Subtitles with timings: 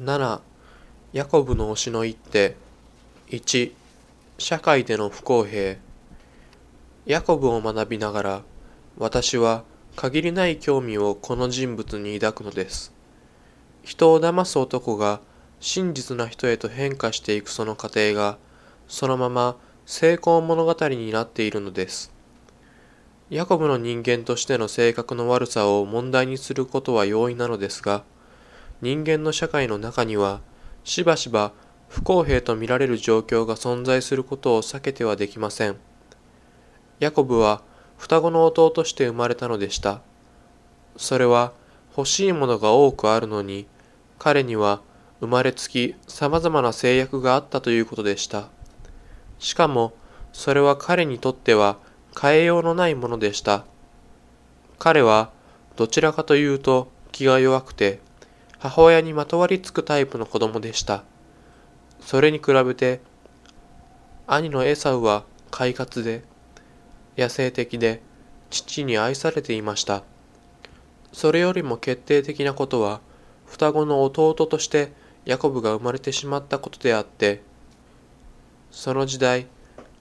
[0.00, 0.40] 7
[1.12, 2.56] ヤコブの推しの一手
[3.28, 3.72] 1
[4.38, 5.76] 社会での不公平。
[7.04, 8.42] ヤコブを学びながら
[8.96, 12.90] 私は限りない興味をこの人物に抱くのです。
[13.82, 15.20] 人を騙す男が
[15.60, 18.38] 真実な人へと変化していくその過程が
[18.88, 22.10] そのまま成功物語になっているのです。
[23.28, 28.04] ヤコブの人間としての性格の悪さを問題にすることは容易なのですが
[28.82, 30.40] 人間の社会の中には
[30.84, 31.52] しばしば
[31.88, 35.76] 不公平と見られる状況が存在することを避けてはできません。
[36.98, 37.62] ヤコブは
[37.96, 40.00] 双子の弟として生まれたのでした。
[40.96, 41.52] それは
[41.96, 43.66] 欲しいものが多くあるのに、
[44.18, 44.80] 彼には
[45.20, 48.48] 生まれつき様々な制約があったということでした。
[49.38, 49.92] しかも、
[50.32, 51.76] それは彼にとっては
[52.20, 53.64] 変えようのないものでした。
[54.78, 55.30] 彼は
[55.76, 58.00] どちらかというと気が弱くて、
[58.62, 61.02] 母親にまとわりつくタイプの子供でした。
[62.00, 63.00] それに比べて、
[64.28, 66.22] 兄のエサウは快活で、
[67.18, 68.00] 野生的で、
[68.50, 70.04] 父に愛されていました。
[71.12, 73.00] それよりも決定的なことは、
[73.46, 74.92] 双子の弟として
[75.24, 77.42] ヤコブが生まれてしまったことであって、
[78.70, 79.48] その時代、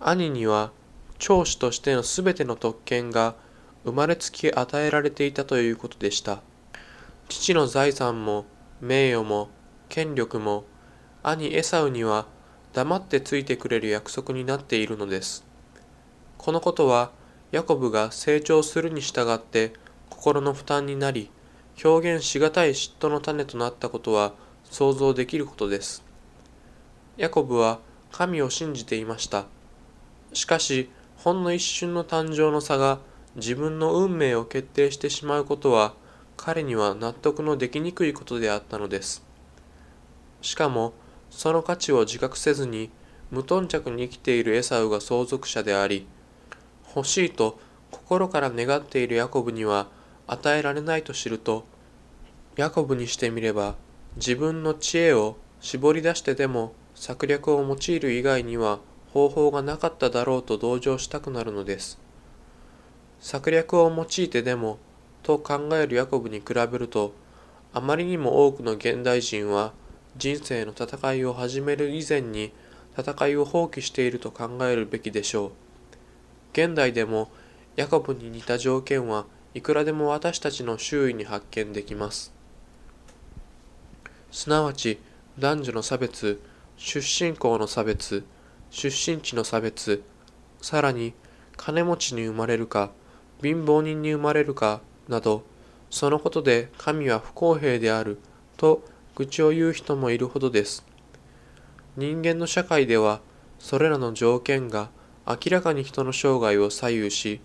[0.00, 0.72] 兄には
[1.20, 3.36] 長子としてのすべての特権が
[3.84, 6.42] 生まれつき与えられていたということでした。
[7.28, 8.46] 父の財産も
[8.80, 9.50] 名誉も
[9.88, 10.64] 権力も
[11.22, 12.26] 兄エサウには
[12.72, 15.44] 黙ってついてくれる約束になっているのです。
[16.38, 17.10] このことは
[17.52, 19.72] ヤコブが成長するに従って
[20.08, 21.30] 心の負担になり
[21.84, 24.32] 表現しがたい嫉妬の種となったことは
[24.64, 26.02] 想像できることです。
[27.16, 29.44] ヤコブは神を信じていました。
[30.32, 33.00] しかしほんの一瞬の誕生の差が
[33.36, 35.94] 自分の運命を決定してしまうことは
[36.38, 39.22] 彼には納得のできにくいことであったのです。
[40.40, 40.94] しかも、
[41.30, 42.90] その価値を自覚せずに
[43.30, 46.06] 無頓着に生きているエサウが相続者であり、
[46.94, 47.58] 欲しいと
[47.90, 49.88] 心から願っているヤコブには
[50.26, 51.64] 与えられないと知ると、
[52.56, 53.74] ヤコブにしてみれば
[54.16, 58.78] 自分の知恵を絞り出してでも策略を用いる以外には
[59.12, 61.98] 方法がなかっただろうと同情したくなるのです。
[63.20, 64.78] 策略を用いてでも
[65.28, 67.12] と考えるヤコブに比べると
[67.74, 69.74] あまりにも多くの現代人は
[70.16, 72.50] 人生の戦いを始める以前に
[72.98, 75.50] 戦いを放棄していると考えるべきでしょう。
[76.54, 77.28] 現代でも
[77.76, 82.32] ヤコブに似た条件はいくらでも私たちの周囲に発見できます。
[84.30, 84.98] すなわち
[85.38, 86.40] 男女の差別
[86.78, 88.24] 出身校の差別
[88.70, 90.02] 出身地の差別
[90.62, 91.12] さらに
[91.58, 92.92] 金持ちに生まれるか
[93.42, 95.44] 貧乏人に生まれるかなど、
[95.90, 98.18] そのことで神は不公平である
[98.56, 98.82] と
[99.16, 100.84] 愚痴を言う人もいるほどです。
[101.96, 103.20] 人間の社会では、
[103.58, 104.90] それらの条件が
[105.26, 107.40] 明らかに人の生涯を左右し、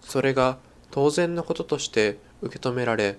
[0.00, 0.58] それが
[0.90, 3.18] 当然のこととして受け止められ、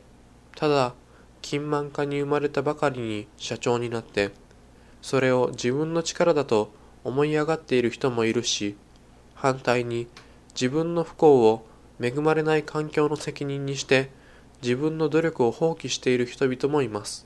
[0.56, 0.94] ただ、
[1.42, 4.32] 金満家に生まれたばかりに社長になって、
[5.02, 6.72] それを自分の力だと
[7.04, 8.76] 思い上がっている人もいるし、
[9.36, 10.08] 反対に
[10.54, 11.66] 自分の不幸を
[12.02, 14.10] 恵まれない環境の責任にして
[14.62, 17.26] 自分の努力を放棄している人々もいます。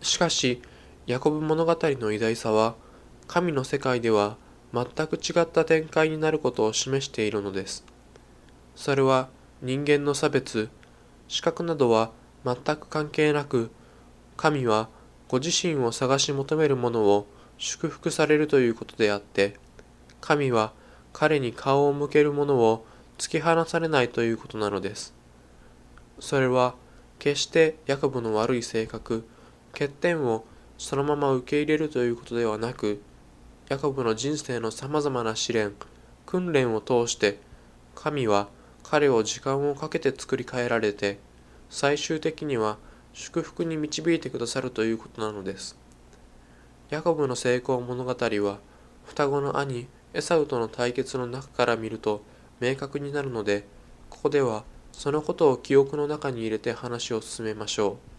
[0.00, 0.62] しかし、
[1.06, 2.74] ヤコブ物語の偉大さは、
[3.26, 4.36] 神の世界では
[4.72, 7.84] 全く違った展開になることを示しているのです。
[8.74, 9.28] それは
[9.60, 10.70] 人間の差別、
[11.28, 12.10] 資格などは
[12.44, 13.70] 全く関係なく、
[14.36, 14.88] 神は
[15.28, 17.26] ご自身を探し求める者を
[17.58, 19.56] 祝福されるということであって、
[20.20, 20.72] 神は
[21.12, 22.86] 彼に顔を向ける者を
[23.22, 25.14] 突き放されないということなのです。
[26.18, 26.74] それは
[27.20, 29.24] 決してヤコブの悪い性格、
[29.70, 30.44] 欠点を
[30.76, 33.00] そのまま受け入れるということではなく、
[33.68, 35.72] ヤコブの人生のさまざまな試練、
[36.26, 37.38] 訓練を通して、
[37.94, 38.48] 神は
[38.82, 41.20] 彼を時間をかけて作り変えられて、
[41.70, 42.76] 最終的には
[43.12, 45.78] 祝福に導いてくださるということなのです。
[46.90, 48.58] ヤコブの成功物語は、
[49.04, 52.24] 双子の兄エサウとの対決の中から見ると、
[52.62, 53.66] 明確になるので
[54.08, 54.62] ここでは
[54.92, 58.11] そのことを記憶の中に入れて話を進めましょう。